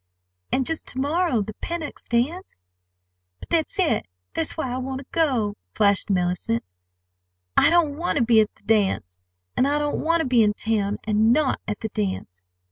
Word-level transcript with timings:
And 0.51 0.65
just 0.65 0.87
to 0.87 0.97
morrow 0.97 1.43
the 1.43 1.53
Pennocks' 1.61 2.07
dance?" 2.07 2.63
"But 3.39 3.49
that's 3.51 3.77
it—that's 3.77 4.57
why 4.57 4.71
I 4.73 4.77
want 4.77 4.97
to 5.01 5.05
go," 5.11 5.53
flashed 5.75 6.09
Mellicent. 6.09 6.63
"I 7.55 7.69
don't 7.69 7.95
want 7.95 8.17
to 8.17 8.23
be 8.23 8.41
at 8.41 8.49
the 8.55 8.63
dance—and 8.63 9.67
I 9.67 9.77
don't 9.77 10.01
want 10.01 10.21
to 10.21 10.27
be 10.27 10.41
in 10.41 10.55
town, 10.55 10.97
and 11.03 11.31
not 11.31 11.61
at 11.67 11.81
the 11.81 11.89
dance." 11.89 12.45